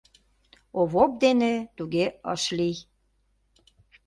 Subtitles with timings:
[0.79, 2.77] Овоп дене туге ыш лий.